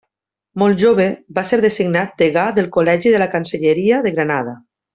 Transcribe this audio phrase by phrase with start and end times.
[0.61, 1.05] Molt jove
[1.39, 4.57] va ser designat Degà del Col·legi de la Cancelleria de Granada.